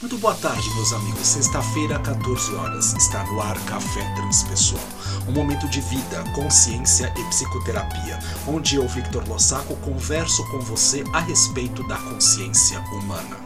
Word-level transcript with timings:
Muito 0.00 0.16
boa 0.18 0.34
tarde, 0.36 0.72
meus 0.76 0.92
amigos. 0.92 1.26
Sexta-feira, 1.26 1.98
14 1.98 2.54
horas, 2.54 2.94
está 2.94 3.24
no 3.24 3.42
ar 3.42 3.58
Café 3.64 4.04
Transpessoal. 4.14 4.80
Um 5.26 5.32
momento 5.32 5.68
de 5.68 5.80
vida, 5.80 6.22
consciência 6.36 7.12
e 7.16 7.24
psicoterapia, 7.24 8.16
onde 8.46 8.76
eu, 8.76 8.86
Victor 8.86 9.26
Lossaco, 9.26 9.74
converso 9.78 10.48
com 10.52 10.60
você 10.60 11.02
a 11.12 11.18
respeito 11.18 11.82
da 11.88 11.96
consciência 11.96 12.78
humana. 12.92 13.38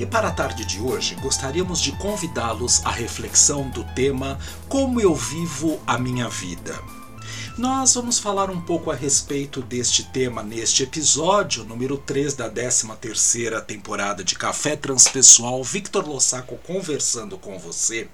E 0.00 0.04
para 0.04 0.28
a 0.28 0.32
tarde 0.32 0.64
de 0.64 0.80
hoje, 0.80 1.14
gostaríamos 1.14 1.78
de 1.78 1.92
convidá-los 1.92 2.84
à 2.84 2.90
reflexão 2.90 3.68
do 3.70 3.84
tema 3.94 4.36
Como 4.68 5.00
eu 5.00 5.14
vivo 5.14 5.78
a 5.86 5.96
minha 5.96 6.28
vida. 6.28 6.99
Nós 7.60 7.92
vamos 7.92 8.18
falar 8.18 8.48
um 8.48 8.58
pouco 8.58 8.90
a 8.90 8.94
respeito 8.94 9.60
deste 9.60 10.04
tema 10.04 10.42
neste 10.42 10.82
episódio, 10.82 11.62
número 11.62 11.98
3 11.98 12.32
da 12.32 12.50
13ª 12.50 13.60
temporada 13.60 14.24
de 14.24 14.34
Café 14.34 14.76
Transpessoal, 14.76 15.62
Victor 15.62 16.08
Lossaco 16.08 16.56
conversando 16.66 17.36
com 17.36 17.58
você, 17.58 18.08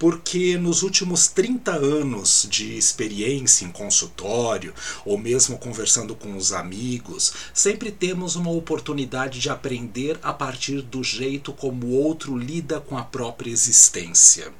porque 0.00 0.58
nos 0.58 0.82
últimos 0.82 1.28
30 1.28 1.76
anos 1.76 2.44
de 2.50 2.76
experiência 2.76 3.64
em 3.64 3.70
consultório, 3.70 4.74
ou 5.04 5.16
mesmo 5.16 5.58
conversando 5.58 6.16
com 6.16 6.36
os 6.36 6.52
amigos, 6.52 7.32
sempre 7.54 7.92
temos 7.92 8.34
uma 8.34 8.50
oportunidade 8.50 9.38
de 9.38 9.48
aprender 9.48 10.18
a 10.24 10.32
partir 10.32 10.82
do 10.82 11.04
jeito 11.04 11.52
como 11.52 11.86
o 11.86 11.92
outro 11.92 12.36
lida 12.36 12.80
com 12.80 12.98
a 12.98 13.04
própria 13.04 13.52
existência. 13.52 14.52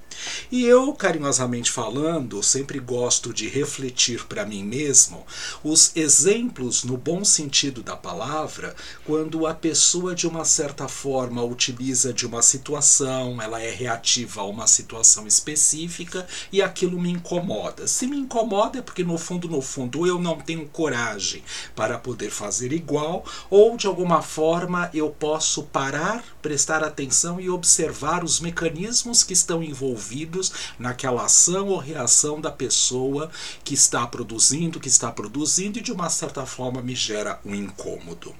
E 0.50 0.64
eu, 0.64 0.92
carinhosamente 0.92 1.70
falando, 1.70 2.42
sempre 2.42 2.78
gosto 2.78 3.32
de 3.32 3.48
refletir 3.48 4.24
para 4.26 4.44
mim 4.44 4.64
mesmo 4.64 5.26
os 5.62 5.92
exemplos, 5.94 6.84
no 6.84 6.96
bom 6.96 7.24
sentido 7.24 7.82
da 7.82 7.96
palavra, 7.96 8.74
quando 9.04 9.46
a 9.46 9.54
pessoa, 9.54 10.14
de 10.14 10.26
uma 10.26 10.44
certa 10.44 10.88
forma, 10.88 11.42
utiliza 11.42 12.12
de 12.12 12.26
uma 12.26 12.42
situação, 12.42 13.40
ela 13.40 13.60
é 13.60 13.70
reativa 13.70 14.40
a 14.40 14.44
uma 14.44 14.66
situação 14.66 15.26
específica 15.26 16.26
e 16.52 16.62
aquilo 16.62 16.98
me 17.00 17.10
incomoda. 17.10 17.86
Se 17.86 18.06
me 18.06 18.16
incomoda 18.16 18.78
é 18.78 18.82
porque, 18.82 19.04
no 19.04 19.18
fundo, 19.18 19.48
no 19.48 19.60
fundo, 19.60 20.06
eu 20.06 20.18
não 20.18 20.40
tenho 20.40 20.66
coragem 20.68 21.42
para 21.74 21.98
poder 21.98 22.30
fazer 22.30 22.72
igual, 22.72 23.24
ou 23.50 23.76
de 23.76 23.86
alguma 23.86 24.22
forma 24.22 24.90
eu 24.92 25.10
posso 25.10 25.64
parar, 25.64 26.24
prestar 26.48 26.82
atenção 26.82 27.38
e 27.38 27.50
observar 27.50 28.24
os 28.24 28.40
mecanismos 28.40 29.22
que 29.22 29.34
estão 29.34 29.62
envolvidos 29.62 30.50
naquela 30.78 31.26
ação 31.26 31.68
ou 31.68 31.76
reação 31.76 32.40
da 32.40 32.50
pessoa 32.50 33.30
que 33.62 33.74
está 33.74 34.06
produzindo, 34.06 34.80
que 34.80 34.88
está 34.88 35.12
produzindo 35.12 35.78
e 35.78 35.82
de 35.82 35.92
uma 35.92 36.08
certa 36.08 36.46
forma 36.46 36.80
me 36.80 36.96
gera 36.96 37.38
um 37.44 37.54
incômodo. 37.54 38.34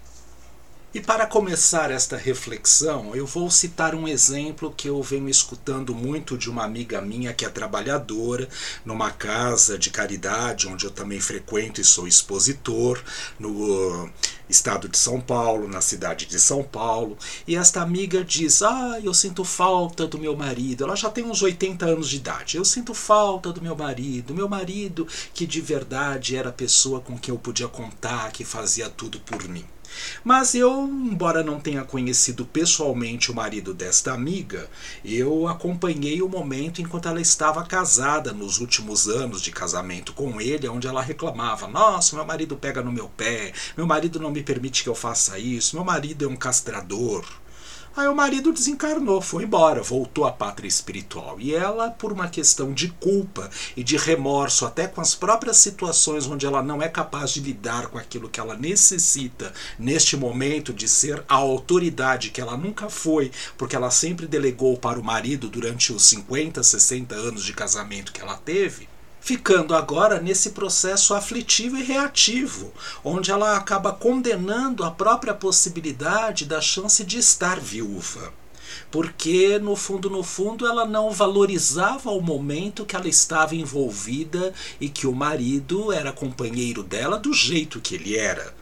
E 0.99 1.01
para 1.01 1.29
começar 1.29 1.93
esta 1.93 2.17
reflexão, 2.17 3.15
eu 3.15 3.25
vou 3.25 3.49
citar 3.53 3.95
um 3.95 4.09
exemplo 4.09 4.75
que 4.77 4.89
eu 4.89 5.01
venho 5.01 5.29
escutando 5.29 5.95
muito 5.95 6.37
de 6.37 6.51
uma 6.51 6.65
amiga 6.65 7.01
minha 7.01 7.33
que 7.33 7.45
é 7.45 7.49
trabalhadora 7.49 8.49
numa 8.85 9.09
casa 9.13 9.79
de 9.79 9.91
caridade, 9.91 10.67
onde 10.67 10.87
eu 10.87 10.91
também 10.91 11.21
frequento 11.21 11.81
e 11.81 11.85
sou 11.85 12.09
expositor, 12.09 13.01
no 13.39 13.51
uh, 13.51 14.11
estado 14.49 14.89
de 14.89 14.99
São 14.99 15.21
Paulo, 15.21 15.69
na 15.69 15.81
cidade 15.81 16.27
de 16.27 16.41
São 16.41 16.65
Paulo. 16.65 17.17
E 17.47 17.55
esta 17.55 17.81
amiga 17.81 18.25
diz: 18.25 18.61
Ah, 18.61 18.99
eu 19.01 19.15
sinto 19.15 19.45
falta 19.45 20.05
do 20.05 20.19
meu 20.19 20.37
marido. 20.37 20.83
Ela 20.83 20.97
já 20.97 21.09
tem 21.09 21.23
uns 21.23 21.43
80 21.43 21.87
anos 21.87 22.09
de 22.09 22.17
idade. 22.17 22.57
Eu 22.57 22.65
sinto 22.65 22.93
falta 22.93 23.53
do 23.53 23.63
meu 23.63 23.77
marido. 23.77 24.35
Meu 24.35 24.49
marido, 24.49 25.07
que 25.33 25.47
de 25.47 25.61
verdade 25.61 26.35
era 26.35 26.49
a 26.49 26.53
pessoa 26.53 27.01
com 27.01 27.17
quem 27.17 27.33
eu 27.33 27.39
podia 27.39 27.69
contar, 27.69 28.33
que 28.33 28.45
fazia 28.45 28.91
tudo 28.91 29.21
por 29.21 29.49
mim. 29.49 29.65
Mas 30.25 30.55
eu, 30.55 30.85
embora 30.87 31.43
não 31.43 31.61
tenha 31.61 31.85
conhecido 31.85 32.45
pessoalmente 32.45 33.31
o 33.31 33.35
marido 33.35 33.73
desta 33.73 34.13
amiga, 34.13 34.69
eu 35.05 35.49
acompanhei 35.49 36.23
o 36.23 36.29
momento 36.29 36.81
enquanto 36.81 37.09
ela 37.09 37.21
estava 37.21 37.65
casada 37.65 38.33
nos 38.33 38.59
últimos 38.59 39.09
anos 39.09 39.41
de 39.41 39.51
casamento 39.51 40.13
com 40.13 40.41
ele, 40.41 40.69
onde 40.69 40.87
ela 40.87 41.03
reclamava: 41.03 41.67
Nossa, 41.67 42.17
meu 42.17 42.25
marido 42.25 42.57
pega 42.57 42.83
no 42.83 42.93
meu 42.93 43.09
pé, 43.09 43.53
meu 43.77 43.87
marido 43.87 44.21
não 44.21 44.31
me 44.31 44.43
permite 44.43 44.83
que 44.83 44.89
eu 44.89 44.95
faça 44.95 45.39
isso, 45.39 45.77
meu 45.77 45.85
marido 45.85 46.25
é 46.25 46.29
um 46.29 46.37
castrador. 46.37 47.25
Aí 47.99 48.07
o 48.07 48.15
marido 48.15 48.53
desencarnou, 48.53 49.21
foi 49.21 49.43
embora, 49.43 49.83
voltou 49.83 50.25
à 50.25 50.31
pátria 50.31 50.69
espiritual. 50.69 51.41
E 51.41 51.53
ela, 51.53 51.91
por 51.91 52.13
uma 52.13 52.29
questão 52.29 52.73
de 52.73 52.91
culpa 52.91 53.51
e 53.77 53.83
de 53.83 53.97
remorso, 53.97 54.65
até 54.65 54.87
com 54.87 55.01
as 55.01 55.17
próprias 55.17 55.57
situações 55.57 56.25
onde 56.25 56.47
ela 56.47 56.63
não 56.63 56.81
é 56.81 56.89
capaz 56.89 57.33
de 57.33 57.41
lidar 57.41 57.89
com 57.89 57.99
aquilo 57.99 58.29
que 58.29 58.39
ela 58.39 58.57
necessita 58.57 59.53
neste 59.77 60.17
momento 60.17 60.73
de 60.73 60.87
ser 60.87 61.25
a 61.29 61.35
autoridade 61.35 62.31
que 62.31 62.41
ela 62.41 62.57
nunca 62.57 62.89
foi, 62.89 63.33
porque 63.57 63.75
ela 63.75 63.91
sempre 63.91 64.29
delegou 64.29 64.77
para 64.77 65.01
o 65.01 65.05
marido 65.05 65.49
durante 65.49 65.93
os 65.93 66.05
50, 66.05 66.63
60 66.63 67.17
anos 67.17 67.45
de 67.45 67.53
casamento 67.53 68.13
que 68.13 68.21
ela 68.21 68.37
teve 68.37 68.89
ficando 69.21 69.75
agora 69.75 70.21
nesse 70.21 70.51
processo 70.51 71.15
aflitivo 71.15 71.77
e 71.77 71.83
reativo, 71.83 72.73
onde 73.05 73.31
ela 73.31 73.57
acaba 73.57 73.93
condenando 73.93 74.85
a 74.85 74.91
própria 74.91 75.35
possibilidade 75.35 76.45
da 76.45 76.61
chance 76.61 77.05
de 77.05 77.19
estar 77.19 77.61
viúva. 77.61 78.33
Porque, 78.91 79.59
no 79.59 79.77
fundo, 79.77 80.11
no 80.11 80.23
fundo, 80.23 80.67
ela 80.67 80.85
não 80.85 81.11
valorizava 81.11 82.11
o 82.11 82.21
momento 82.21 82.85
que 82.85 82.97
ela 82.97 83.09
estava 83.09 83.55
envolvida 83.55 84.53
e 84.81 84.89
que 84.89 85.07
o 85.07 85.15
marido 85.15 85.93
era 85.93 86.13
companheiro 86.13 86.83
dela 86.83 87.19
do 87.19 87.33
jeito 87.33 87.81
que 87.81 87.95
ele 87.95 88.17
era. 88.17 88.55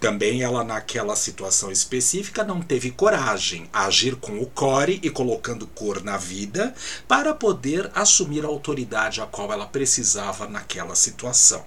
Também 0.00 0.42
ela, 0.42 0.64
naquela 0.64 1.14
situação 1.14 1.70
específica, 1.70 2.42
não 2.42 2.62
teve 2.62 2.90
coragem 2.90 3.68
a 3.70 3.84
agir 3.84 4.16
com 4.16 4.40
o 4.40 4.46
core 4.46 4.98
e 5.02 5.10
colocando 5.10 5.66
cor 5.66 6.02
na 6.02 6.16
vida 6.16 6.74
para 7.06 7.34
poder 7.34 7.90
assumir 7.94 8.42
a 8.42 8.48
autoridade 8.48 9.20
a 9.20 9.26
qual 9.26 9.52
ela 9.52 9.66
precisava 9.66 10.48
naquela 10.48 10.94
situação. 10.94 11.62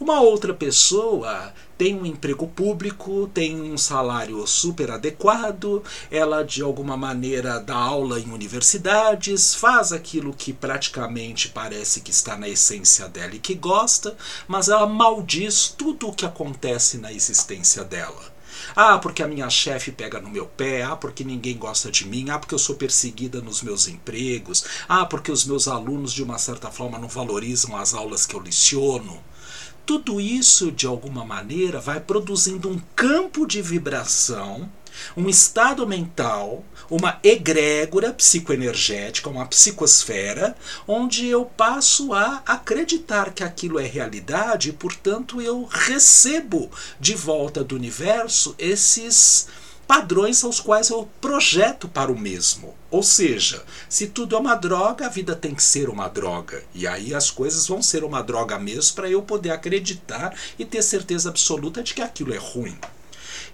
Uma 0.00 0.20
outra 0.20 0.52
pessoa 0.54 1.52
tem 1.76 1.96
um 1.96 2.06
emprego 2.06 2.46
público, 2.46 3.28
tem 3.34 3.60
um 3.60 3.76
salário 3.76 4.46
super 4.46 4.90
adequado, 4.90 5.82
ela 6.10 6.44
de 6.44 6.62
alguma 6.62 6.96
maneira 6.96 7.58
dá 7.58 7.74
aula 7.74 8.20
em 8.20 8.30
universidades, 8.30 9.54
faz 9.54 9.92
aquilo 9.92 10.32
que 10.32 10.52
praticamente 10.52 11.48
parece 11.48 12.00
que 12.00 12.10
está 12.10 12.36
na 12.36 12.48
essência 12.48 13.08
dela 13.08 13.34
e 13.34 13.40
que 13.40 13.54
gosta, 13.54 14.16
mas 14.46 14.68
ela 14.68 14.86
maldiz 14.86 15.74
tudo 15.76 16.08
o 16.08 16.14
que 16.14 16.24
acontece 16.24 16.98
na 16.98 17.12
existência 17.12 17.82
dela. 17.82 18.32
Ah, 18.76 18.98
porque 18.98 19.22
a 19.22 19.28
minha 19.28 19.50
chefe 19.50 19.90
pega 19.90 20.20
no 20.20 20.30
meu 20.30 20.46
pé. 20.46 20.82
Ah, 20.82 20.96
porque 20.96 21.24
ninguém 21.24 21.56
gosta 21.56 21.90
de 21.90 22.06
mim. 22.06 22.30
Ah, 22.30 22.38
porque 22.38 22.54
eu 22.54 22.58
sou 22.58 22.76
perseguida 22.76 23.40
nos 23.40 23.62
meus 23.62 23.88
empregos. 23.88 24.64
Ah, 24.88 25.04
porque 25.04 25.32
os 25.32 25.44
meus 25.44 25.68
alunos, 25.68 26.12
de 26.12 26.22
uma 26.22 26.38
certa 26.38 26.70
forma, 26.70 26.98
não 26.98 27.08
valorizam 27.08 27.76
as 27.76 27.92
aulas 27.92 28.24
que 28.24 28.34
eu 28.34 28.40
leciono. 28.40 29.22
Tudo 29.84 30.20
isso, 30.20 30.70
de 30.70 30.86
alguma 30.86 31.24
maneira, 31.24 31.80
vai 31.80 32.00
produzindo 32.00 32.68
um 32.68 32.80
campo 32.94 33.46
de 33.46 33.60
vibração, 33.60 34.70
um 35.16 35.28
estado 35.28 35.86
mental, 35.86 36.64
uma 36.88 37.18
egrégora 37.22 38.12
psicoenergética, 38.12 39.28
uma 39.28 39.46
psicosfera, 39.46 40.56
onde 40.86 41.26
eu 41.26 41.44
passo 41.44 42.12
a 42.12 42.42
acreditar 42.46 43.32
que 43.32 43.42
aquilo 43.42 43.78
é 43.78 43.86
realidade 43.86 44.68
e, 44.68 44.72
portanto, 44.72 45.40
eu 45.40 45.64
recebo 45.64 46.70
de 47.00 47.14
volta 47.14 47.64
do 47.64 47.74
universo 47.74 48.54
esses 48.58 49.48
padrões 49.86 50.42
aos 50.44 50.60
quais 50.60 50.90
eu 50.90 51.08
projeto 51.20 51.88
para 51.88 52.10
o 52.10 52.18
mesmo. 52.18 52.74
Ou 52.90 53.02
seja, 53.02 53.62
se 53.88 54.06
tudo 54.06 54.36
é 54.36 54.38
uma 54.38 54.54
droga, 54.54 55.06
a 55.06 55.08
vida 55.08 55.34
tem 55.34 55.54
que 55.54 55.62
ser 55.62 55.88
uma 55.88 56.08
droga. 56.08 56.62
E 56.74 56.86
aí 56.86 57.14
as 57.14 57.30
coisas 57.30 57.66
vão 57.66 57.82
ser 57.82 58.04
uma 58.04 58.22
droga 58.22 58.58
mesmo 58.58 58.94
para 58.94 59.10
eu 59.10 59.22
poder 59.22 59.50
acreditar 59.50 60.34
e 60.58 60.64
ter 60.64 60.82
certeza 60.82 61.28
absoluta 61.28 61.82
de 61.82 61.94
que 61.94 62.02
aquilo 62.02 62.34
é 62.34 62.38
ruim. 62.38 62.76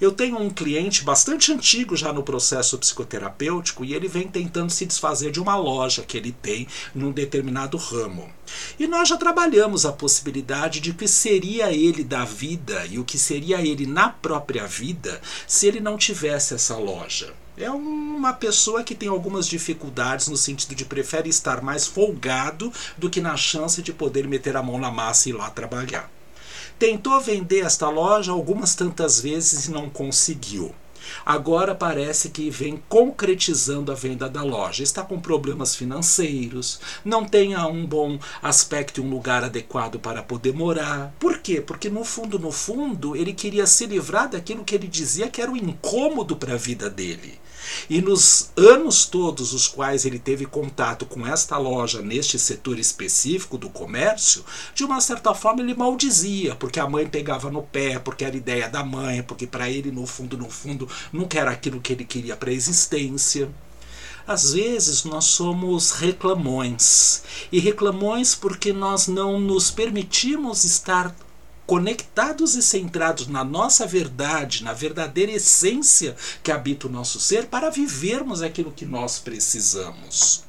Eu 0.01 0.13
tenho 0.13 0.39
um 0.39 0.49
cliente 0.49 1.03
bastante 1.03 1.53
antigo 1.53 1.97
já 1.97 2.13
no 2.13 2.23
processo 2.23 2.79
psicoterapêutico 2.79 3.85
e 3.85 3.95
ele 3.95 4.07
vem 4.07 4.29
tentando 4.29 4.71
se 4.71 4.87
desfazer 4.87 5.33
de 5.33 5.41
uma 5.41 5.57
loja 5.57 6.05
que 6.05 6.17
ele 6.17 6.31
tem 6.31 6.69
num 6.95 7.11
determinado 7.11 7.77
ramo. 7.77 8.31
E 8.79 8.87
nós 8.87 9.09
já 9.09 9.17
trabalhamos 9.17 9.85
a 9.85 9.93
possibilidade 9.93 10.81
de 10.81 10.95
que 10.95 11.09
seria 11.09 11.73
ele 11.73 12.05
da 12.05 12.25
vida 12.25 12.87
e 12.87 12.99
o 12.99 13.05
que 13.05 13.19
seria 13.19 13.61
ele 13.61 13.87
na 13.87 14.09
própria 14.09 14.67
vida 14.69 15.21
se 15.47 15.67
ele 15.67 15.81
não 15.81 15.97
tivesse 15.97 16.55
essa 16.55 16.77
loja. 16.77 17.35
É 17.57 17.69
uma 17.69 18.33
pessoa 18.33 18.85
que 18.85 18.95
tem 18.95 19.09
algumas 19.09 19.49
dificuldades 19.49 20.29
no 20.29 20.37
sentido 20.37 20.77
de 20.77 20.85
prefere 20.85 21.29
estar 21.29 21.61
mais 21.61 21.89
folgado 21.89 22.73
do 22.97 23.11
que 23.11 23.21
na 23.21 23.37
chance 23.37 23.83
de 23.83 23.93
poder 23.93 24.29
meter 24.29 24.57
a 24.57 24.63
mão 24.63 24.79
na 24.79 24.93
massa 24.93 25.29
e 25.29 25.33
ir 25.33 25.35
lá 25.35 25.51
trabalhar. 25.51 26.09
Tentou 26.79 27.21
vender 27.21 27.67
esta 27.67 27.89
loja 27.91 28.31
algumas 28.31 28.77
tantas 28.77 29.21
vezes 29.21 29.67
e 29.67 29.71
não 29.73 29.91
conseguiu. 29.91 30.73
Agora 31.25 31.75
parece 31.75 32.29
que 32.31 32.51
vem 32.51 32.83
concretizando 32.89 33.91
a 33.91 33.95
venda 33.95 34.29
da 34.29 34.43
loja. 34.43 34.83
Está 34.83 35.03
com 35.03 35.19
problemas 35.19 35.75
financeiros, 35.75 36.81
não 37.05 37.25
tem 37.25 37.57
um 37.57 37.85
bom 37.85 38.19
aspecto 38.43 39.01
e 39.01 39.05
um 39.05 39.11
lugar 39.11 39.43
adequado 39.43 39.99
para 39.99 40.23
poder 40.23 40.53
morar. 40.55 41.13
Por 41.19 41.39
quê? 41.39 41.61
Porque 41.61 41.89
no 41.89 42.05
fundo, 42.05 42.39
no 42.39 42.53
fundo, 42.53 43.17
ele 43.17 43.33
queria 43.33 43.67
se 43.67 43.87
livrar 43.87 44.29
daquilo 44.29 44.65
que 44.65 44.75
ele 44.75 44.87
dizia 44.87 45.29
que 45.29 45.43
era 45.43 45.51
o 45.51 45.57
incômodo 45.57 46.37
para 46.37 46.55
a 46.55 46.59
vida 46.59 46.89
dele. 46.89 47.41
E 47.89 48.01
nos 48.01 48.51
anos 48.57 49.07
todos 49.07 49.53
os 49.53 49.69
quais 49.69 50.05
ele 50.05 50.19
teve 50.19 50.47
contato 50.47 51.07
com 51.07 51.27
esta 51.27 51.57
loja 51.57 52.03
neste 52.03 52.39
setor 52.39 52.79
específico 52.79 53.59
do 53.59 53.69
comércio, 53.69 54.45
de 54.75 54.85
uma 54.85 55.01
certa 55.01 55.35
forma 55.35 55.63
ele 55.63 55.75
maldizia, 55.75 56.55
porque 56.55 56.81
a 56.81 56.89
mãe 56.89 57.07
pegava 57.07 57.51
no 57.51 57.63
pé, 57.63 57.99
porque 57.99 58.25
era 58.25 58.37
ideia 58.37 58.69
da 58.69 58.85
mãe, 58.85 59.23
porque 59.23 59.47
para 59.47 59.71
ele 59.71 59.91
no 59.91 60.07
fundo, 60.07 60.37
no 60.37 60.49
fundo, 60.51 60.89
nunca 61.13 61.39
era 61.39 61.51
aquilo 61.51 61.81
que 61.81 61.93
ele 61.93 62.05
queria 62.05 62.37
para 62.37 62.51
a 62.51 62.55
existência. 62.55 63.51
Às 64.27 64.53
vezes 64.53 65.05
nós 65.05 65.25
somos 65.25 65.93
reclamões, 65.93 67.23
e 67.51 67.59
reclamões 67.59 68.35
porque 68.35 68.75
nós 68.75 69.09
não 69.09 69.41
nos 69.41 69.71
permitimos 69.71 70.65
estar 70.65 71.15
conectados 71.69 72.55
e 72.55 72.63
centrados 72.63 73.27
na 73.27 73.45
nossa 73.45 73.87
verdade, 73.87 74.65
na 74.65 74.73
verdadeira 74.73 75.33
essência 75.33 76.17
que 76.43 76.51
habita 76.51 76.87
o 76.87 76.91
nosso 76.91 77.21
ser, 77.21 77.45
para 77.45 77.69
vivermos 77.69 78.41
aquilo 78.41 78.73
que 78.73 78.87
nós 78.87 79.19
precisamos. 79.19 80.48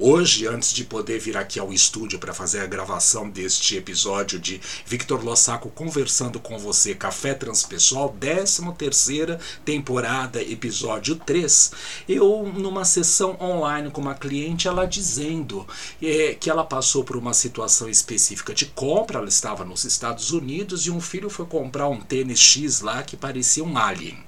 Hoje, 0.00 0.46
antes 0.46 0.72
de 0.72 0.84
poder 0.84 1.18
vir 1.18 1.36
aqui 1.36 1.58
ao 1.58 1.72
estúdio 1.72 2.20
para 2.20 2.32
fazer 2.32 2.60
a 2.60 2.66
gravação 2.66 3.28
deste 3.28 3.76
episódio 3.76 4.38
de 4.38 4.60
Victor 4.86 5.24
Lossaco 5.24 5.70
conversando 5.70 6.38
com 6.38 6.56
você, 6.56 6.94
Café 6.94 7.34
Transpessoal, 7.34 8.16
13 8.20 8.62
terceira 8.78 9.40
temporada, 9.64 10.40
episódio 10.40 11.16
3, 11.16 11.72
eu 12.08 12.48
numa 12.54 12.84
sessão 12.84 13.36
online 13.40 13.90
com 13.90 14.00
uma 14.00 14.14
cliente, 14.14 14.68
ela 14.68 14.86
dizendo 14.86 15.66
é, 16.00 16.32
que 16.38 16.48
ela 16.48 16.62
passou 16.62 17.02
por 17.02 17.16
uma 17.16 17.34
situação 17.34 17.88
específica 17.88 18.54
de 18.54 18.66
compra, 18.66 19.18
ela 19.18 19.28
estava 19.28 19.64
nos 19.64 19.82
Estados 19.84 20.30
Unidos 20.30 20.86
e 20.86 20.92
um 20.92 21.00
filho 21.00 21.28
foi 21.28 21.46
comprar 21.46 21.88
um 21.88 22.00
tênis 22.00 22.38
X 22.38 22.82
lá 22.82 23.02
que 23.02 23.16
parecia 23.16 23.64
um 23.64 23.76
alien. 23.76 24.27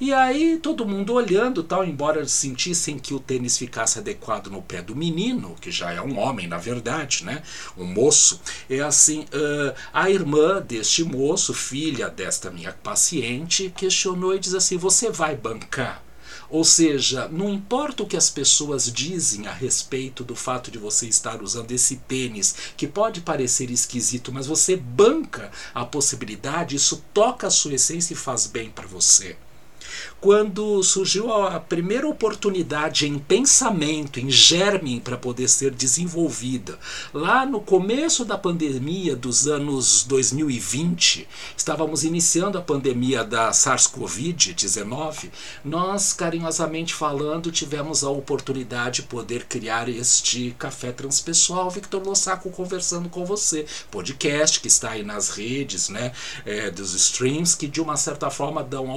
E 0.00 0.12
aí 0.12 0.58
todo 0.58 0.86
mundo 0.86 1.14
olhando, 1.14 1.62
tal, 1.62 1.84
embora 1.84 2.26
sentissem 2.26 2.98
que 2.98 3.14
o 3.14 3.20
tênis 3.20 3.56
ficasse 3.58 3.98
adequado 3.98 4.48
no 4.48 4.62
pé 4.62 4.82
do 4.82 4.96
menino, 4.96 5.56
que 5.60 5.70
já 5.70 5.92
é 5.92 6.00
um 6.00 6.18
homem 6.18 6.46
na 6.46 6.58
verdade, 6.58 7.24
né, 7.24 7.42
um 7.76 7.84
moço, 7.84 8.40
é 8.68 8.80
assim, 8.80 9.20
uh, 9.20 9.74
a 9.92 10.10
irmã 10.10 10.60
deste 10.60 11.04
moço, 11.04 11.54
filha 11.54 12.08
desta 12.08 12.50
minha 12.50 12.72
paciente, 12.72 13.72
questionou 13.76 14.34
e 14.34 14.38
diz 14.38 14.54
assim: 14.54 14.76
"Você 14.76 15.10
vai 15.10 15.36
bancar?" 15.36 16.02
Ou 16.50 16.62
seja, 16.62 17.26
não 17.28 17.52
importa 17.52 18.02
o 18.02 18.06
que 18.06 18.16
as 18.16 18.30
pessoas 18.30 18.92
dizem 18.92 19.46
a 19.46 19.52
respeito 19.52 20.22
do 20.22 20.36
fato 20.36 20.70
de 20.70 20.78
você 20.78 21.06
estar 21.06 21.42
usando 21.42 21.72
esse 21.72 21.96
tênis, 21.96 22.54
que 22.76 22.86
pode 22.86 23.22
parecer 23.22 23.70
esquisito, 23.70 24.32
mas 24.32 24.46
você 24.46 24.76
banca 24.76 25.50
a 25.74 25.84
possibilidade, 25.84 26.76
isso 26.76 27.02
toca 27.12 27.46
a 27.46 27.50
sua 27.50 27.74
essência 27.74 28.12
e 28.12 28.16
faz 28.16 28.46
bem 28.46 28.70
para 28.70 28.86
você 28.86 29.36
quando 30.20 30.82
surgiu 30.82 31.32
a 31.32 31.60
primeira 31.60 32.08
oportunidade 32.08 33.06
em 33.06 33.18
pensamento, 33.18 34.18
em 34.18 34.30
germe 34.30 35.00
para 35.00 35.16
poder 35.16 35.48
ser 35.48 35.70
desenvolvida, 35.70 36.78
lá 37.12 37.44
no 37.44 37.60
começo 37.60 38.24
da 38.24 38.38
pandemia 38.38 39.14
dos 39.14 39.46
anos 39.46 40.04
2020, 40.04 41.28
estávamos 41.56 42.04
iniciando 42.04 42.58
a 42.58 42.62
pandemia 42.62 43.22
da 43.24 43.50
SARS-CoV-19, 43.50 45.30
nós, 45.64 46.12
carinhosamente 46.12 46.94
falando, 46.94 47.52
tivemos 47.52 48.02
a 48.04 48.10
oportunidade 48.10 48.94
de 48.94 49.02
poder 49.02 49.46
criar 49.46 49.88
este 49.88 50.54
café 50.58 50.92
transpessoal, 50.92 51.68
Victor 51.70 52.02
Lossaco 52.04 52.50
conversando 52.50 53.08
com 53.08 53.24
você, 53.24 53.66
podcast 53.90 54.60
que 54.60 54.68
está 54.68 54.90
aí 54.90 55.02
nas 55.02 55.30
redes, 55.30 55.88
né, 55.88 56.12
é, 56.46 56.70
dos 56.70 56.94
streams, 56.94 57.56
que 57.56 57.66
de 57.66 57.80
uma 57.80 57.96
certa 57.96 58.30
forma 58.30 58.62
dão 58.62 58.90
a 58.90 58.96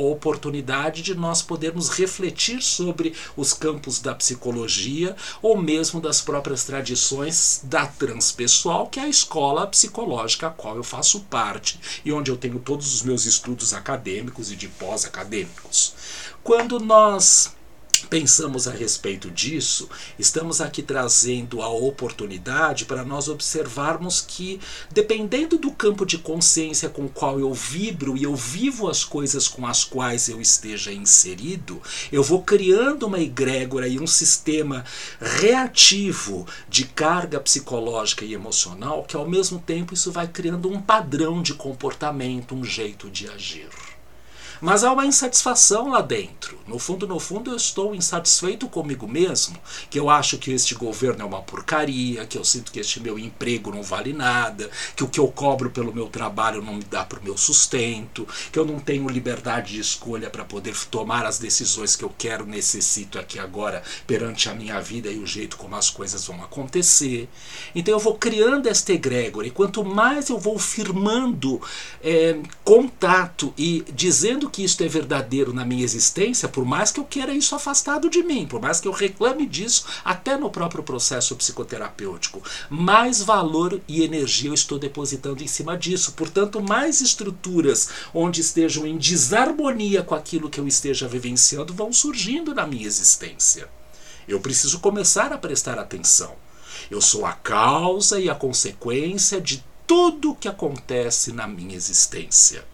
de 0.90 1.16
nós 1.16 1.42
podermos 1.42 1.90
refletir 1.90 2.62
sobre 2.62 3.14
os 3.36 3.54
campos 3.54 4.00
da 4.00 4.16
psicologia 4.16 5.16
ou 5.42 5.58
mesmo 5.58 6.00
das 6.00 6.22
próprias 6.22 6.64
tradições 6.64 7.62
da 7.64 7.86
transpessoal, 7.86 8.88
que 8.88 9.00
é 9.00 9.04
a 9.04 9.10
escola 9.10 9.68
psicológica 9.68 10.48
a 10.48 10.52
qual 10.52 10.76
eu 10.76 10.84
faço 10.84 11.22
parte 11.22 11.80
e 12.04 12.12
onde 12.12 12.32
eu 12.32 12.38
tenho 12.38 12.60
todos 12.60 12.94
os 12.94 13.02
meus 13.02 13.26
estudos 13.26 13.74
acadêmicos 13.74 14.52
e 14.52 14.56
de 14.56 14.68
pós-acadêmicos. 14.68 15.94
Quando 16.44 16.80
nós 16.80 17.57
pensamos 18.10 18.68
a 18.68 18.72
respeito 18.72 19.30
disso, 19.30 19.90
estamos 20.18 20.62
aqui 20.62 20.82
trazendo 20.82 21.62
a 21.62 21.70
oportunidade 21.70 22.86
para 22.86 23.04
nós 23.04 23.28
observarmos 23.28 24.22
que, 24.22 24.60
dependendo 24.92 25.58
do 25.58 25.72
campo 25.72 26.06
de 26.06 26.18
consciência 26.18 26.90
com 26.90 27.06
o 27.06 27.10
qual 27.10 27.40
eu 27.40 27.54
vibro 27.54 28.18
e 28.18 28.24
eu 28.24 28.36
vivo 28.36 28.88
as 28.90 29.04
coisas 29.04 29.48
com 29.48 29.66
as 29.66 29.84
quais 29.84 30.30
eu 30.30 30.42
esteja 30.42 30.92
inserido, 30.92 31.82
eu 32.12 32.24
vou 32.24 32.42
criando 32.44 33.08
uma 33.08 33.20
egrégora 33.20 33.88
e 33.88 34.00
um 34.00 34.08
sistema 34.08 34.86
reativo 35.20 36.48
de 36.70 36.86
carga 36.86 37.40
psicológica 37.40 38.24
e 38.26 38.34
emocional 38.34 39.04
que, 39.04 39.16
ao 39.16 39.28
mesmo 39.28 39.60
tempo, 39.60 39.94
isso 39.94 40.12
vai 40.12 40.28
criando 40.28 40.70
um 40.70 40.82
padrão 40.82 41.42
de 41.42 41.54
comportamento, 41.54 42.56
um 42.56 42.64
jeito 42.64 43.10
de 43.10 43.30
agir. 43.30 43.97
Mas 44.60 44.84
há 44.84 44.92
uma 44.92 45.06
insatisfação 45.06 45.90
lá 45.90 46.02
dentro. 46.02 46.58
No 46.68 46.80
fundo, 46.80 47.08
no 47.08 47.20
fundo, 47.20 47.52
eu 47.52 47.56
estou 47.56 47.96
insatisfeito 47.96 48.68
comigo 48.68 49.08
mesmo, 49.08 49.58
que 49.90 50.00
eu 50.00 50.10
acho 50.10 50.38
que 50.38 50.52
este 50.52 50.76
governo 50.76 51.22
é 51.22 51.26
uma 51.26 51.42
porcaria, 51.42 52.26
que 52.26 52.38
eu 52.38 52.44
sinto 52.44 52.72
que 52.72 52.80
este 52.80 53.00
meu 53.00 53.18
emprego 53.18 53.72
não 53.72 53.82
vale 53.82 54.12
nada, 54.12 54.70
que 54.96 55.04
o 55.04 55.08
que 55.08 55.20
eu 55.20 55.28
cobro 55.28 55.70
pelo 55.70 55.94
meu 55.94 56.08
trabalho 56.08 56.62
não 56.62 56.76
me 56.76 56.84
dá 56.84 57.06
para 57.06 57.20
o 57.20 57.24
meu 57.24 57.38
sustento, 57.38 58.28
que 58.52 58.60
eu 58.60 58.66
não 58.66 58.80
tenho 58.80 59.08
liberdade 59.08 59.74
de 59.74 59.80
escolha 59.80 60.30
para 60.30 60.44
poder 60.44 60.76
tomar 60.92 61.26
as 61.26 61.40
decisões 61.40 61.96
que 61.96 62.04
eu 62.04 62.14
quero, 62.18 62.46
necessito 62.46 63.18
aqui 63.18 63.40
agora 63.40 63.82
perante 64.06 64.50
a 64.50 64.54
minha 64.54 64.80
vida 64.82 65.10
e 65.10 65.20
o 65.20 65.26
jeito 65.26 65.58
como 65.58 65.76
as 65.76 65.90
coisas 65.90 66.26
vão 66.26 66.44
acontecer. 66.44 67.30
Então 67.74 67.94
eu 67.94 68.00
vou 68.00 68.16
criando 68.16 68.68
esta 68.68 68.92
egrégora 68.92 69.48
e 69.48 69.52
quanto 69.52 69.86
mais 69.86 70.30
eu 70.30 70.38
vou 70.38 70.60
firmando 70.60 71.62
é, 72.04 72.40
contato 72.64 73.54
e 73.58 73.86
dizendo 73.94 74.47
que 74.50 74.64
isto 74.64 74.84
é 74.84 74.88
verdadeiro 74.88 75.54
na 75.54 75.66
minha 75.66 75.84
existência, 75.84 76.48
por 76.48 76.66
mais 76.66 76.92
que 76.92 77.00
eu 77.00 77.06
queira 77.06 77.34
isso 77.34 77.56
afastado 77.56 78.10
de 78.10 78.24
mim, 78.24 78.46
por 78.46 78.62
mais 78.62 78.80
que 78.80 78.88
eu 78.88 78.92
reclame 78.92 79.46
disso, 79.46 79.86
até 80.04 80.38
no 80.38 80.50
próprio 80.50 80.84
processo 80.84 81.36
psicoterapêutico, 81.36 82.42
mais 82.70 83.22
valor 83.22 83.82
e 83.88 84.04
energia 84.04 84.50
eu 84.50 84.54
estou 84.54 84.80
depositando 84.80 85.44
em 85.44 85.48
cima 85.48 85.78
disso. 85.78 86.14
Portanto, 86.14 86.62
mais 86.62 87.02
estruturas 87.02 87.90
onde 88.14 88.42
estejam 88.42 88.86
em 88.86 88.98
desarmonia 88.98 90.04
com 90.04 90.16
aquilo 90.16 90.50
que 90.50 90.60
eu 90.60 90.68
esteja 90.68 91.08
vivenciando 91.08 91.74
vão 91.74 91.92
surgindo 91.92 92.54
na 92.54 92.66
minha 92.66 92.86
existência. 92.86 93.70
Eu 94.28 94.40
preciso 94.40 94.80
começar 94.80 95.32
a 95.32 95.38
prestar 95.38 95.80
atenção. 95.80 96.36
Eu 96.92 97.02
sou 97.02 97.26
a 97.26 97.34
causa 97.34 98.20
e 98.20 98.30
a 98.30 98.36
consequência 98.36 99.40
de 99.40 99.64
tudo 99.86 100.32
o 100.32 100.36
que 100.36 100.48
acontece 100.48 101.32
na 101.32 101.48
minha 101.48 101.76
existência. 101.76 102.66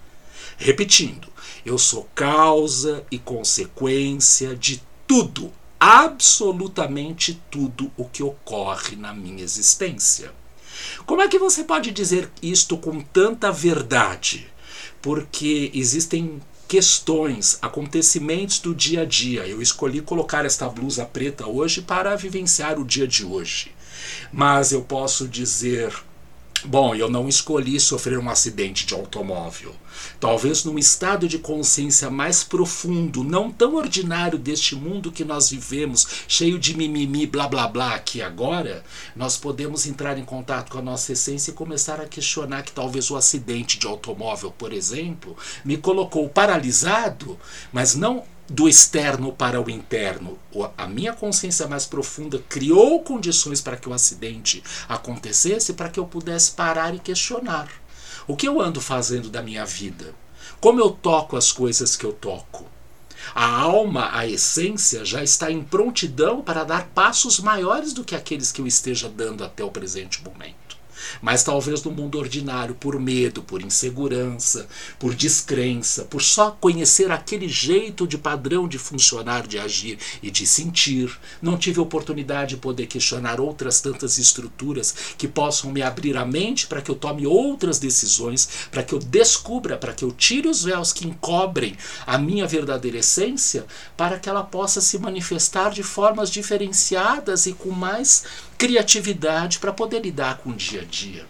Repetindo, 0.57 1.27
eu 1.65 1.77
sou 1.77 2.09
causa 2.15 3.05
e 3.09 3.17
consequência 3.17 4.55
de 4.55 4.81
tudo, 5.07 5.51
absolutamente 5.79 7.41
tudo 7.49 7.91
o 7.97 8.05
que 8.05 8.23
ocorre 8.23 8.95
na 8.95 9.13
minha 9.13 9.43
existência. 9.43 10.31
Como 11.05 11.21
é 11.21 11.27
que 11.27 11.39
você 11.39 11.63
pode 11.63 11.91
dizer 11.91 12.29
isto 12.41 12.77
com 12.77 13.01
tanta 13.01 13.51
verdade? 13.51 14.47
Porque 15.01 15.71
existem 15.73 16.41
questões, 16.67 17.59
acontecimentos 17.61 18.59
do 18.59 18.73
dia 18.73 19.01
a 19.01 19.05
dia. 19.05 19.45
Eu 19.45 19.61
escolhi 19.61 20.01
colocar 20.01 20.45
esta 20.45 20.67
blusa 20.67 21.05
preta 21.05 21.45
hoje 21.45 21.81
para 21.81 22.15
vivenciar 22.15 22.79
o 22.79 22.85
dia 22.85 23.07
de 23.07 23.23
hoje. 23.23 23.71
Mas 24.31 24.71
eu 24.71 24.81
posso 24.81 25.27
dizer 25.27 25.93
Bom, 26.65 26.95
eu 26.95 27.09
não 27.09 27.27
escolhi 27.27 27.77
sofrer 27.77 28.17
um 28.17 28.29
acidente 28.29 28.85
de 28.85 28.93
automóvel. 28.93 29.75
Talvez 30.17 30.63
num 30.63 30.77
estado 30.79 31.27
de 31.27 31.37
consciência 31.37 32.09
mais 32.09 32.41
profundo, 32.41 33.21
não 33.21 33.51
tão 33.51 33.75
ordinário 33.75 34.39
deste 34.39 34.73
mundo 34.73 35.11
que 35.11 35.25
nós 35.25 35.49
vivemos, 35.49 36.23
cheio 36.25 36.57
de 36.57 36.75
mimimi, 36.77 37.27
blá 37.27 37.49
blá 37.49 37.67
blá 37.67 37.93
aqui 37.95 38.21
agora, 38.21 38.83
nós 39.13 39.35
podemos 39.35 39.85
entrar 39.85 40.17
em 40.17 40.23
contato 40.23 40.71
com 40.71 40.77
a 40.77 40.81
nossa 40.81 41.11
essência 41.11 41.51
e 41.51 41.53
começar 41.53 41.99
a 41.99 42.07
questionar 42.07 42.63
que 42.63 42.71
talvez 42.71 43.11
o 43.11 43.17
acidente 43.17 43.77
de 43.77 43.85
automóvel, 43.85 44.51
por 44.51 44.71
exemplo, 44.71 45.35
me 45.65 45.75
colocou 45.75 46.29
paralisado, 46.29 47.37
mas 47.73 47.93
não 47.93 48.23
do 48.53 48.69
externo 48.69 49.33
para 49.33 49.59
o 49.59 49.67
interno. 49.67 50.37
A 50.77 50.85
minha 50.85 51.11
consciência 51.11 51.67
mais 51.67 51.87
profunda 51.87 52.37
criou 52.47 53.01
condições 53.01 53.59
para 53.59 53.75
que 53.75 53.89
o 53.89 53.93
acidente 53.93 54.63
acontecesse, 54.87 55.73
para 55.73 55.89
que 55.89 55.99
eu 55.99 56.05
pudesse 56.05 56.51
parar 56.51 56.93
e 56.93 56.99
questionar. 56.99 57.67
O 58.27 58.35
que 58.35 58.47
eu 58.47 58.61
ando 58.61 58.79
fazendo 58.79 59.27
da 59.27 59.41
minha 59.41 59.65
vida? 59.65 60.13
Como 60.61 60.79
eu 60.79 60.91
toco 60.91 61.35
as 61.35 61.51
coisas 61.51 61.95
que 61.95 62.05
eu 62.05 62.13
toco? 62.13 62.67
A 63.33 63.47
alma, 63.47 64.15
a 64.15 64.27
essência, 64.27 65.03
já 65.03 65.23
está 65.23 65.49
em 65.49 65.63
prontidão 65.63 66.43
para 66.43 66.63
dar 66.63 66.89
passos 66.89 67.39
maiores 67.39 67.91
do 67.91 68.03
que 68.03 68.15
aqueles 68.15 68.51
que 68.51 68.61
eu 68.61 68.67
esteja 68.67 69.09
dando 69.09 69.43
até 69.43 69.63
o 69.63 69.71
presente 69.71 70.23
momento. 70.23 70.62
Mas 71.21 71.43
talvez 71.43 71.83
no 71.83 71.91
mundo 71.91 72.17
ordinário, 72.17 72.75
por 72.75 72.99
medo, 72.99 73.41
por 73.41 73.61
insegurança, 73.61 74.67
por 74.99 75.13
descrença, 75.13 76.03
por 76.05 76.21
só 76.21 76.51
conhecer 76.51 77.11
aquele 77.11 77.47
jeito 77.47 78.07
de 78.07 78.17
padrão 78.17 78.67
de 78.67 78.77
funcionar, 78.77 79.47
de 79.47 79.59
agir 79.59 79.97
e 80.21 80.29
de 80.29 80.45
sentir, 80.45 81.17
não 81.41 81.57
tive 81.57 81.79
oportunidade 81.79 82.55
de 82.55 82.57
poder 82.57 82.87
questionar 82.87 83.39
outras 83.39 83.81
tantas 83.81 84.17
estruturas 84.17 84.93
que 85.17 85.27
possam 85.27 85.71
me 85.71 85.81
abrir 85.81 86.17
a 86.17 86.25
mente 86.25 86.67
para 86.67 86.81
que 86.81 86.91
eu 86.91 86.95
tome 86.95 87.25
outras 87.25 87.79
decisões, 87.79 88.67
para 88.71 88.83
que 88.83 88.93
eu 88.93 88.99
descubra, 88.99 89.77
para 89.77 89.93
que 89.93 90.03
eu 90.03 90.11
tire 90.11 90.47
os 90.47 90.63
véus 90.63 90.93
que 90.93 91.07
encobrem 91.07 91.75
a 92.05 92.17
minha 92.17 92.47
verdadeira 92.47 92.97
essência, 92.99 93.65
para 93.97 94.19
que 94.19 94.29
ela 94.29 94.43
possa 94.43 94.81
se 94.81 94.97
manifestar 94.97 95.71
de 95.71 95.83
formas 95.83 96.29
diferenciadas 96.29 97.45
e 97.45 97.53
com 97.53 97.71
mais 97.71 98.23
criatividade 98.63 99.59
para 99.59 99.73
poder 99.73 99.99
lidar 99.99 100.37
com 100.37 100.51
o 100.51 100.53
dia 100.53 100.83
a 100.83 100.85
dia. 100.85 101.25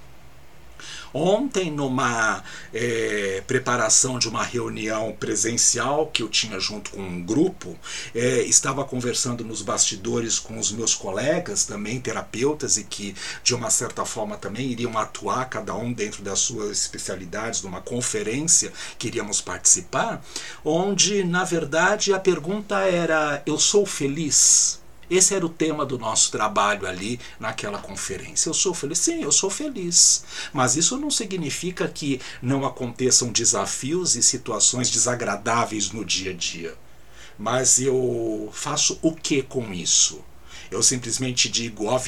Ontem, 1.11 1.71
numa 1.71 2.43
é, 2.71 3.43
preparação 3.47 4.19
de 4.19 4.29
uma 4.29 4.43
reunião 4.43 5.15
presencial 5.19 6.07
que 6.07 6.21
eu 6.21 6.29
tinha 6.29 6.59
junto 6.59 6.91
com 6.91 7.01
um 7.01 7.23
grupo, 7.23 7.75
é, 8.13 8.43
estava 8.43 8.85
conversando 8.85 9.43
nos 9.43 9.63
bastidores 9.63 10.37
com 10.37 10.59
os 10.59 10.71
meus 10.71 10.93
colegas, 10.93 11.65
também 11.65 11.99
terapeutas, 11.99 12.77
e 12.77 12.83
que 12.83 13.15
de 13.43 13.55
uma 13.55 13.71
certa 13.71 14.05
forma 14.05 14.37
também 14.37 14.67
iriam 14.67 14.95
atuar, 14.95 15.49
cada 15.49 15.73
um 15.73 15.91
dentro 15.91 16.21
das 16.23 16.37
suas 16.37 16.81
especialidades, 16.81 17.63
numa 17.63 17.81
conferência 17.81 18.71
que 18.99 19.07
iríamos 19.07 19.41
participar, 19.41 20.23
onde, 20.63 21.23
na 21.23 21.43
verdade, 21.43 22.13
a 22.13 22.19
pergunta 22.19 22.77
era: 22.81 23.41
Eu 23.47 23.57
sou 23.57 23.87
feliz? 23.87 24.82
Esse 25.09 25.33
era 25.33 25.45
o 25.45 25.49
tema 25.49 25.85
do 25.85 25.97
nosso 25.97 26.31
trabalho 26.31 26.87
ali 26.87 27.19
naquela 27.39 27.77
conferência. 27.77 28.49
Eu 28.49 28.53
sou 28.53 28.73
feliz? 28.73 28.99
Sim, 28.99 29.23
eu 29.23 29.31
sou 29.31 29.49
feliz. 29.49 30.23
Mas 30.53 30.75
isso 30.75 30.97
não 30.97 31.11
significa 31.11 31.87
que 31.87 32.21
não 32.41 32.65
aconteçam 32.65 33.31
desafios 33.31 34.15
e 34.15 34.23
situações 34.23 34.89
desagradáveis 34.89 35.91
no 35.91 36.05
dia 36.05 36.31
a 36.31 36.33
dia. 36.33 36.75
Mas 37.37 37.79
eu 37.79 38.49
faço 38.53 38.99
o 39.01 39.13
que 39.13 39.41
com 39.41 39.73
isso? 39.73 40.23
Eu 40.71 40.81
simplesmente 40.81 41.49
digo, 41.49 41.85
ó 41.85 41.99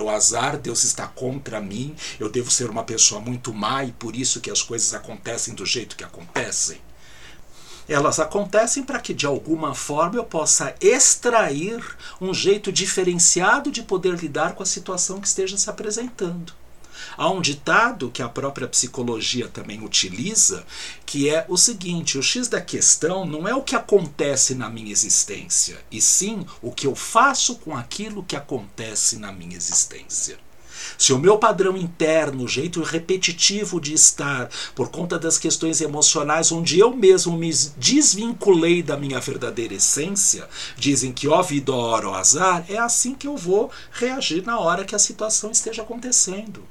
o 0.00 0.10
azar, 0.10 0.58
Deus 0.58 0.84
está 0.84 1.06
contra 1.06 1.60
mim, 1.60 1.94
eu 2.20 2.28
devo 2.28 2.50
ser 2.50 2.68
uma 2.68 2.84
pessoa 2.84 3.20
muito 3.20 3.54
má 3.54 3.84
e 3.84 3.92
por 3.92 4.14
isso 4.14 4.40
que 4.40 4.50
as 4.50 4.60
coisas 4.60 4.92
acontecem 4.92 5.54
do 5.54 5.64
jeito 5.64 5.96
que 5.96 6.04
acontecem 6.04 6.78
elas 7.88 8.18
acontecem 8.18 8.82
para 8.82 9.00
que 9.00 9.14
de 9.14 9.26
alguma 9.26 9.74
forma 9.74 10.16
eu 10.16 10.24
possa 10.24 10.74
extrair 10.80 11.82
um 12.20 12.32
jeito 12.32 12.72
diferenciado 12.72 13.70
de 13.70 13.82
poder 13.82 14.14
lidar 14.14 14.54
com 14.54 14.62
a 14.62 14.66
situação 14.66 15.20
que 15.20 15.26
esteja 15.26 15.56
se 15.56 15.68
apresentando. 15.68 16.52
Há 17.16 17.28
um 17.28 17.40
ditado 17.40 18.10
que 18.10 18.22
a 18.22 18.28
própria 18.28 18.68
psicologia 18.68 19.48
também 19.48 19.82
utiliza, 19.84 20.64
que 21.04 21.28
é 21.28 21.44
o 21.48 21.56
seguinte: 21.56 22.16
o 22.16 22.22
X 22.22 22.48
da 22.48 22.60
questão 22.60 23.26
não 23.26 23.46
é 23.46 23.54
o 23.54 23.62
que 23.62 23.76
acontece 23.76 24.54
na 24.54 24.70
minha 24.70 24.92
existência, 24.92 25.78
e 25.90 26.00
sim 26.00 26.46
o 26.60 26.70
que 26.70 26.86
eu 26.86 26.94
faço 26.94 27.56
com 27.56 27.76
aquilo 27.76 28.22
que 28.22 28.36
acontece 28.36 29.18
na 29.18 29.32
minha 29.32 29.56
existência. 29.56 30.38
Se 30.98 31.12
o 31.12 31.18
meu 31.18 31.38
padrão 31.38 31.76
interno, 31.76 32.44
o 32.44 32.48
jeito 32.48 32.82
repetitivo 32.82 33.80
de 33.80 33.94
estar, 33.94 34.48
por 34.74 34.90
conta 34.90 35.18
das 35.18 35.38
questões 35.38 35.80
emocionais, 35.80 36.50
onde 36.52 36.78
eu 36.78 36.94
mesmo 36.94 37.36
me 37.36 37.50
desvinculei 37.76 38.82
da 38.82 38.96
minha 38.96 39.20
verdadeira 39.20 39.74
essência, 39.74 40.48
dizem 40.76 41.12
que 41.12 41.28
ó 41.28 41.42
vida, 41.42 41.72
ó 41.72 41.92
ó 41.92 42.14
azar, 42.14 42.64
é 42.68 42.78
assim 42.78 43.14
que 43.14 43.26
eu 43.26 43.36
vou 43.36 43.70
reagir 43.92 44.44
na 44.44 44.58
hora 44.58 44.84
que 44.84 44.94
a 44.94 44.98
situação 44.98 45.50
esteja 45.50 45.82
acontecendo. 45.82 46.62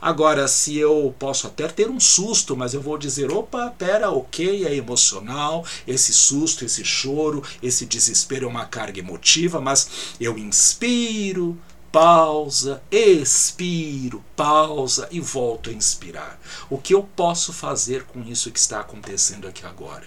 Agora, 0.00 0.46
se 0.46 0.76
eu 0.76 1.14
posso 1.18 1.46
até 1.46 1.66
ter 1.66 1.90
um 1.90 1.98
susto, 1.98 2.56
mas 2.56 2.74
eu 2.74 2.80
vou 2.80 2.98
dizer: 2.98 3.32
opa, 3.32 3.74
pera, 3.76 4.10
ok, 4.10 4.66
é 4.66 4.74
emocional, 4.74 5.64
esse 5.86 6.12
susto, 6.12 6.64
esse 6.64 6.84
choro, 6.84 7.42
esse 7.62 7.86
desespero 7.86 8.46
é 8.46 8.48
uma 8.48 8.66
carga 8.66 8.98
emotiva, 9.00 9.60
mas 9.60 10.14
eu 10.20 10.36
inspiro, 10.38 11.58
pausa, 11.92 12.82
expiro, 12.90 14.24
pausa 14.36 15.08
e 15.10 15.20
volto 15.20 15.70
a 15.70 15.72
inspirar. 15.72 16.38
O 16.68 16.78
que 16.78 16.94
eu 16.94 17.02
posso 17.02 17.52
fazer 17.52 18.04
com 18.04 18.22
isso 18.22 18.52
que 18.52 18.58
está 18.58 18.80
acontecendo 18.80 19.48
aqui 19.48 19.66
agora? 19.66 20.06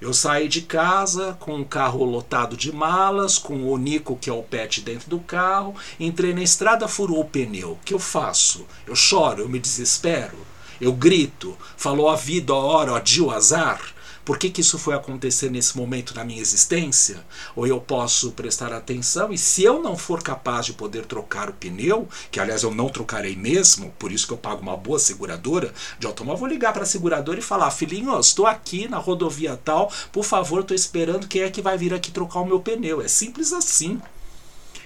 Eu 0.00 0.14
saí 0.14 0.48
de 0.48 0.62
casa 0.62 1.36
com 1.38 1.60
o 1.60 1.64
carro 1.64 2.02
lotado 2.04 2.56
de 2.56 2.72
malas, 2.72 3.36
com 3.36 3.70
o 3.70 3.76
Nico, 3.76 4.16
que 4.16 4.30
é 4.30 4.32
o 4.32 4.42
pet, 4.42 4.80
dentro 4.80 5.10
do 5.10 5.20
carro, 5.20 5.74
entrei 5.98 6.32
na 6.32 6.42
estrada, 6.42 6.88
furou 6.88 7.20
o 7.20 7.24
pneu. 7.24 7.72
O 7.72 7.78
que 7.84 7.92
eu 7.92 7.98
faço? 7.98 8.66
Eu 8.86 8.96
choro, 8.96 9.42
eu 9.42 9.48
me 9.48 9.58
desespero, 9.58 10.38
eu 10.80 10.92
grito, 10.92 11.56
falou 11.76 12.08
a 12.08 12.16
vida, 12.16 12.52
a 12.52 12.56
hora, 12.56 12.96
adio, 12.96 13.30
azar. 13.30 13.80
Por 14.24 14.38
que, 14.38 14.50
que 14.50 14.60
isso 14.60 14.78
foi 14.78 14.94
acontecer 14.94 15.50
nesse 15.50 15.76
momento 15.76 16.14
na 16.14 16.24
minha 16.24 16.40
existência? 16.40 17.24
Ou 17.56 17.66
eu 17.66 17.80
posso 17.80 18.32
prestar 18.32 18.72
atenção 18.72 19.32
e 19.32 19.38
se 19.38 19.62
eu 19.62 19.82
não 19.82 19.96
for 19.96 20.22
capaz 20.22 20.66
de 20.66 20.72
poder 20.72 21.06
trocar 21.06 21.48
o 21.48 21.52
pneu, 21.52 22.08
que 22.30 22.38
aliás 22.38 22.62
eu 22.62 22.74
não 22.74 22.88
trocarei 22.88 23.34
mesmo, 23.34 23.92
por 23.98 24.12
isso 24.12 24.26
que 24.26 24.32
eu 24.32 24.38
pago 24.38 24.62
uma 24.62 24.76
boa 24.76 24.98
seguradora 24.98 25.72
de 25.98 26.06
automóvel, 26.06 26.40
vou 26.40 26.48
ligar 26.48 26.72
para 26.72 26.82
a 26.82 26.86
seguradora 26.86 27.38
e 27.38 27.42
falar: 27.42 27.70
filhinho, 27.70 28.18
estou 28.18 28.46
aqui 28.46 28.88
na 28.88 28.98
rodovia 28.98 29.58
tal, 29.64 29.92
por 30.12 30.24
favor, 30.24 30.60
estou 30.60 30.74
esperando 30.74 31.28
quem 31.28 31.42
é 31.42 31.50
que 31.50 31.62
vai 31.62 31.76
vir 31.76 31.94
aqui 31.94 32.10
trocar 32.10 32.40
o 32.40 32.46
meu 32.46 32.60
pneu. 32.60 33.00
É 33.00 33.08
simples 33.08 33.52
assim. 33.52 34.00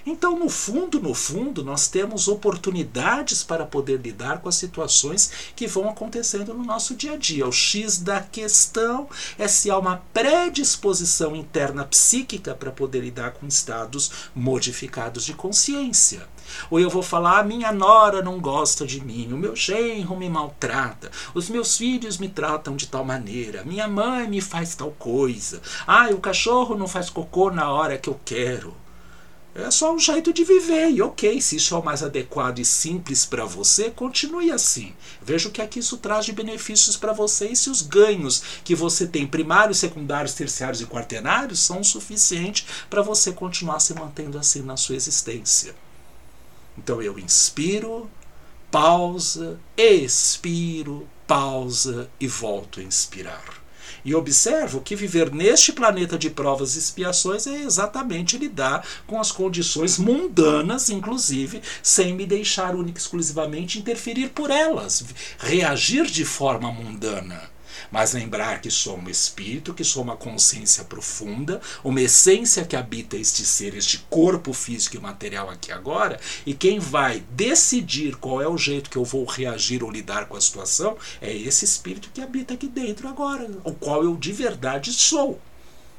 Então, 0.05 0.37
no 0.37 0.49
fundo, 0.49 1.01
no 1.01 1.15
fundo, 1.15 1.63
nós 1.63 1.87
temos 1.87 2.27
oportunidades 2.27 3.43
para 3.43 3.65
poder 3.65 3.99
lidar 3.99 4.39
com 4.39 4.47
as 4.47 4.55
situações 4.55 5.31
que 5.55 5.65
vão 5.65 5.89
acontecendo 5.89 6.53
no 6.53 6.63
nosso 6.63 6.93
dia 6.93 7.13
a 7.13 7.17
dia. 7.17 7.47
O 7.47 7.51
X 7.51 7.97
da 7.97 8.21
questão 8.21 9.09
é 9.35 9.47
se 9.47 9.71
há 9.71 9.77
uma 9.79 10.03
predisposição 10.13 11.35
interna 11.35 11.83
psíquica 11.85 12.53
para 12.53 12.71
poder 12.71 13.01
lidar 13.01 13.31
com 13.31 13.47
estados 13.47 14.29
modificados 14.35 15.25
de 15.25 15.33
consciência. 15.33 16.27
Ou 16.69 16.79
eu 16.79 16.89
vou 16.89 17.01
falar: 17.01 17.43
minha 17.43 17.71
nora 17.71 18.21
não 18.21 18.39
gosta 18.39 18.85
de 18.85 19.03
mim, 19.03 19.33
o 19.33 19.37
meu 19.37 19.55
genro 19.55 20.15
me 20.15 20.29
maltrata, 20.29 21.09
os 21.33 21.49
meus 21.49 21.77
filhos 21.77 22.19
me 22.19 22.29
tratam 22.29 22.75
de 22.75 22.87
tal 22.87 23.03
maneira, 23.03 23.63
minha 23.63 23.87
mãe 23.87 24.27
me 24.27 24.39
faz 24.39 24.75
tal 24.75 24.91
coisa, 24.91 25.61
ah, 25.87 26.09
o 26.11 26.19
cachorro 26.19 26.77
não 26.77 26.87
faz 26.87 27.09
cocô 27.09 27.49
na 27.49 27.71
hora 27.71 27.97
que 27.97 28.09
eu 28.09 28.19
quero. 28.23 28.84
É 29.57 29.71
só 29.71 29.95
um 29.95 29.97
jeito 29.97 30.33
de 30.33 30.43
viver. 30.43 30.89
E 30.91 31.01
ok, 31.01 31.39
se 31.39 31.55
isso 31.55 31.73
é 31.73 31.77
o 31.77 31.83
mais 31.83 32.03
adequado 32.03 32.59
e 32.59 32.65
simples 32.65 33.25
para 33.25 33.45
você, 33.45 33.89
continue 33.89 34.51
assim. 34.51 34.93
Veja 35.21 35.47
o 35.47 35.51
que 35.51 35.61
é 35.61 35.65
que 35.65 35.79
isso 35.79 35.95
traz 35.97 36.25
de 36.25 36.33
benefícios 36.33 36.97
para 36.97 37.13
você 37.13 37.47
e 37.47 37.55
se 37.55 37.69
os 37.69 37.81
ganhos 37.81 38.43
que 38.65 38.75
você 38.75 39.07
tem, 39.07 39.25
primários, 39.25 39.77
secundários, 39.77 40.33
terciários 40.33 40.81
e 40.81 40.85
quaternários, 40.85 41.61
são 41.61 41.79
o 41.79 41.85
suficiente 41.85 42.67
para 42.89 43.01
você 43.01 43.31
continuar 43.31 43.79
se 43.79 43.93
mantendo 43.93 44.37
assim 44.37 44.61
na 44.61 44.75
sua 44.75 44.97
existência. 44.97 45.73
Então 46.77 47.01
eu 47.01 47.17
inspiro, 47.17 48.09
pausa, 48.69 49.57
expiro, 49.77 51.07
pausa 51.25 52.09
e 52.19 52.27
volto 52.27 52.81
a 52.81 52.83
inspirar. 52.83 53.64
E 54.05 54.13
observo 54.13 54.81
que 54.81 54.95
viver 54.95 55.33
neste 55.33 55.73
planeta 55.73 56.15
de 56.15 56.29
provas 56.29 56.75
e 56.75 56.79
expiações 56.79 57.47
é 57.47 57.63
exatamente 57.63 58.37
lidar 58.37 58.87
com 59.07 59.19
as 59.19 59.31
condições 59.31 59.97
mundanas, 59.97 60.91
inclusive, 60.91 61.59
sem 61.81 62.13
me 62.13 62.27
deixar 62.27 62.75
única 62.75 62.99
e 62.99 63.01
exclusivamente 63.01 63.79
interferir 63.79 64.29
por 64.29 64.51
elas, 64.51 65.03
reagir 65.39 66.05
de 66.05 66.23
forma 66.23 66.71
mundana 66.71 67.54
mas 67.91 68.13
lembrar 68.13 68.61
que 68.61 68.69
sou 68.69 68.97
um 68.97 69.09
espírito, 69.09 69.73
que 69.73 69.83
sou 69.83 70.03
uma 70.03 70.17
consciência 70.17 70.83
profunda, 70.83 71.61
uma 71.83 72.01
essência 72.01 72.65
que 72.65 72.75
habita 72.75 73.17
estes 73.17 73.47
seres 73.47 73.85
de 73.85 73.99
corpo 74.09 74.53
físico 74.53 74.95
e 74.95 74.99
material 74.99 75.49
aqui 75.49 75.71
agora, 75.71 76.19
e 76.45 76.53
quem 76.53 76.79
vai 76.79 77.23
decidir 77.31 78.15
qual 78.15 78.41
é 78.41 78.47
o 78.47 78.57
jeito 78.57 78.89
que 78.89 78.97
eu 78.97 79.05
vou 79.05 79.25
reagir 79.25 79.83
ou 79.83 79.91
lidar 79.91 80.25
com 80.25 80.35
a 80.35 80.41
situação 80.41 80.97
é 81.21 81.33
esse 81.35 81.65
espírito 81.65 82.09
que 82.13 82.21
habita 82.21 82.53
aqui 82.53 82.67
dentro 82.67 83.07
agora, 83.07 83.49
o 83.63 83.73
qual 83.73 84.03
eu 84.03 84.15
de 84.15 84.31
verdade 84.31 84.91
sou, 84.93 85.39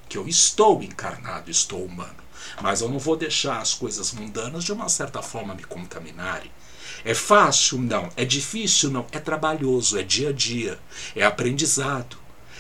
que 0.09 0.19
eu 0.19 0.27
estou 0.29 0.83
encarnado, 0.83 1.51
estou 1.51 1.85
humano. 1.85 2.26
Mas 2.63 2.81
eu 2.81 2.89
não 2.89 2.99
vou 2.99 3.17
deixar 3.17 3.61
as 3.61 3.75
coisas 3.75 4.13
mundanas 4.13 4.65
de 4.65 4.73
uma 4.73 4.89
certa 4.89 5.23
forma 5.23 5.55
me 5.55 5.65
contaminarem. 5.65 6.51
É 7.05 7.15
fácil? 7.15 7.79
Não. 7.79 8.09
É 8.17 8.25
difícil? 8.25 8.91
Não. 8.91 9.07
É 9.13 9.19
trabalhoso, 9.19 9.99
é 9.99 10.03
dia 10.03 10.31
a 10.31 10.33
dia, 10.33 10.79
é 11.15 11.25
aprendizado. 11.25 12.17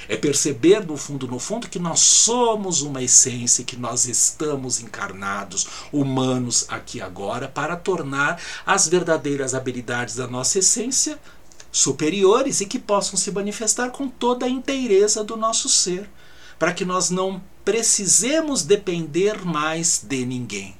É 0.08 0.16
perceber 0.16 0.86
no 0.86 0.96
fundo, 0.96 1.26
no 1.26 1.38
fundo, 1.38 1.68
que 1.68 1.80
nós 1.80 1.98
somos 2.00 2.80
uma 2.80 3.02
essência, 3.02 3.64
que 3.64 3.76
nós 3.76 4.06
estamos 4.06 4.80
encarnados, 4.80 5.66
humanos 5.92 6.64
aqui 6.68 7.00
agora, 7.00 7.48
para 7.48 7.74
tornar 7.74 8.40
as 8.64 8.86
verdadeiras 8.86 9.52
habilidades 9.52 10.14
da 10.14 10.28
nossa 10.28 10.60
essência 10.60 11.18
superiores 11.72 12.60
e 12.60 12.66
que 12.66 12.78
possam 12.78 13.18
se 13.18 13.30
manifestar 13.30 13.90
com 13.90 14.08
toda 14.08 14.46
a 14.46 14.48
inteireza 14.48 15.22
do 15.22 15.36
nosso 15.36 15.68
ser, 15.68 16.08
para 16.58 16.72
que 16.72 16.84
nós 16.84 17.10
não 17.10 17.42
precisemos 17.64 18.62
depender 18.62 19.44
mais 19.44 20.00
de 20.02 20.24
ninguém. 20.24 20.76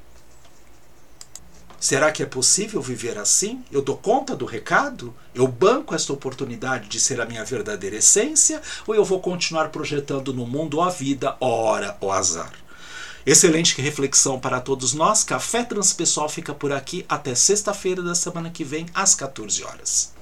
Será 1.79 2.11
que 2.11 2.23
é 2.23 2.27
possível 2.27 2.81
viver 2.81 3.19
assim? 3.19 3.63
Eu 3.71 3.83
dou 3.83 3.97
conta 3.97 4.35
do 4.35 4.47
recado? 4.47 5.15
Eu 5.35 5.47
banco 5.47 5.95
esta 5.95 6.13
oportunidade 6.13 6.89
de 6.89 6.99
ser 6.99 7.21
a 7.21 7.27
minha 7.27 7.45
verdadeira 7.45 7.97
essência? 7.97 8.63
Ou 8.87 8.95
eu 8.95 9.05
vou 9.05 9.21
continuar 9.21 9.69
projetando 9.69 10.33
no 10.33 10.47
mundo 10.47 10.81
a 10.81 10.89
vida, 10.89 11.37
hora 11.39 11.97
o 12.01 12.11
azar? 12.11 12.53
Excelente 13.27 13.81
reflexão 13.81 14.41
para 14.41 14.61
todos 14.61 14.95
nós. 14.95 15.23
Café 15.23 15.65
Transpessoal 15.65 16.29
fica 16.29 16.55
por 16.55 16.73
aqui 16.73 17.05
até 17.09 17.35
sexta-feira 17.35 18.03
da 18.03 18.15
semana 18.15 18.51
que 18.51 18.65
vem, 18.65 18.87
às 18.95 19.15
14 19.15 19.63
horas. 19.63 20.16